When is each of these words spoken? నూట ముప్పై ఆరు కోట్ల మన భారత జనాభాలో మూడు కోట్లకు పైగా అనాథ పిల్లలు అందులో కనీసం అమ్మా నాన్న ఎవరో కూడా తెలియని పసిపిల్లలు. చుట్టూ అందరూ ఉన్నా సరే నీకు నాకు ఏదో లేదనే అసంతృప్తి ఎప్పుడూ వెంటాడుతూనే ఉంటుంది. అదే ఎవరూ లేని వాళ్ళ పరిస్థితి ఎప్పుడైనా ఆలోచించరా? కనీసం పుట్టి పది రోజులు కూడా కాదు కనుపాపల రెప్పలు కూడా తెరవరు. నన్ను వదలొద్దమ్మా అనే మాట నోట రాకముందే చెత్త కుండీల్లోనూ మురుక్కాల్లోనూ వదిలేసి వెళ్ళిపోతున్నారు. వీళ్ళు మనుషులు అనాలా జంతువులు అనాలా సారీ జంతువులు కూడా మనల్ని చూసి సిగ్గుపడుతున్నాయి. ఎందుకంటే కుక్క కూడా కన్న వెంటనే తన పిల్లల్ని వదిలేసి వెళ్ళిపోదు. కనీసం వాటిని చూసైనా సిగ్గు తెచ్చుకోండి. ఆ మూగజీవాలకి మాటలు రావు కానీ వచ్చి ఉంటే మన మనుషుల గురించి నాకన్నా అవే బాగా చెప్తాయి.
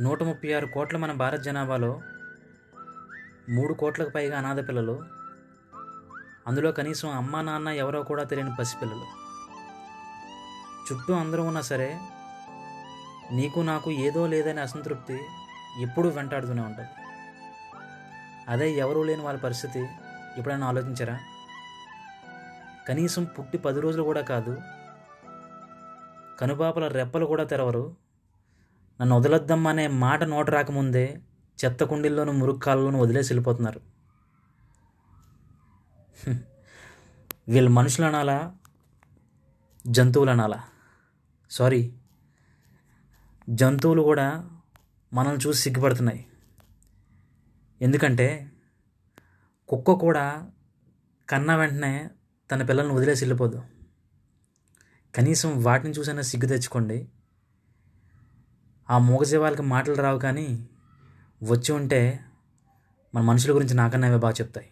నూట 0.00 0.22
ముప్పై 0.22 0.52
ఆరు 0.52 0.66
కోట్ల 0.66 0.96
మన 0.96 1.12
భారత 1.12 1.40
జనాభాలో 1.40 2.00
మూడు 3.48 3.74
కోట్లకు 3.74 4.10
పైగా 4.10 4.38
అనాథ 4.38 4.68
పిల్లలు 4.68 5.02
అందులో 6.46 6.72
కనీసం 6.72 7.08
అమ్మా 7.10 7.40
నాన్న 7.40 7.68
ఎవరో 7.68 8.02
కూడా 8.02 8.24
తెలియని 8.24 8.52
పసిపిల్లలు. 8.58 9.06
చుట్టూ 10.86 11.14
అందరూ 11.14 11.42
ఉన్నా 11.42 11.60
సరే 11.60 12.00
నీకు 13.32 13.60
నాకు 13.60 13.90
ఏదో 13.90 14.26
లేదనే 14.26 14.60
అసంతృప్తి 14.60 15.20
ఎప్పుడూ 15.80 16.08
వెంటాడుతూనే 16.08 16.62
ఉంటుంది. 16.62 16.88
అదే 18.48 18.72
ఎవరూ 18.72 19.02
లేని 19.02 19.22
వాళ్ళ 19.22 19.40
పరిస్థితి 19.40 19.80
ఎప్పుడైనా 20.36 20.66
ఆలోచించరా? 20.66 21.18
కనీసం 22.88 23.24
పుట్టి 23.24 23.58
పది 23.58 23.80
రోజులు 23.80 24.02
కూడా 24.02 24.20
కాదు 24.20 24.58
కనుపాపల 26.40 26.88
రెప్పలు 26.88 27.26
కూడా 27.26 27.44
తెరవరు. 27.44 28.05
నన్ను 29.00 29.16
వదలొద్దమ్మా 29.16 29.70
అనే 29.70 29.86
మాట 29.86 30.24
నోట 30.24 30.50
రాకముందే 30.50 31.20
చెత్త 31.64 31.84
కుండీల్లోనూ 31.84 32.32
మురుక్కాల్లోనూ 32.32 32.98
వదిలేసి 32.98 33.32
వెళ్ళిపోతున్నారు. 33.32 33.80
వీళ్ళు 37.48 37.70
మనుషులు 37.70 38.06
అనాలా 38.06 38.56
జంతువులు 39.86 40.30
అనాలా 40.30 40.62
సారీ 41.50 41.94
జంతువులు 43.48 44.02
కూడా 44.02 44.50
మనల్ని 45.12 45.48
చూసి 45.48 45.62
సిగ్గుపడుతున్నాయి. 45.62 46.26
ఎందుకంటే 47.82 48.50
కుక్క 49.68 49.92
కూడా 49.92 50.50
కన్న 51.28 51.56
వెంటనే 51.56 52.10
తన 52.50 52.62
పిల్లల్ని 52.62 52.94
వదిలేసి 52.94 53.24
వెళ్ళిపోదు. 53.24 53.62
కనీసం 55.14 55.62
వాటిని 55.62 55.92
చూసైనా 55.92 56.22
సిగ్గు 56.22 56.48
తెచ్చుకోండి. 56.48 57.08
ఆ 58.90 58.98
మూగజీవాలకి 58.98 59.62
మాటలు 59.62 59.94
రావు 59.94 60.18
కానీ 60.18 60.68
వచ్చి 61.42 61.72
ఉంటే 61.72 62.20
మన 63.14 63.22
మనుషుల 63.22 63.54
గురించి 63.54 63.74
నాకన్నా 63.74 64.08
అవే 64.08 64.18
బాగా 64.18 64.32
చెప్తాయి. 64.32 64.68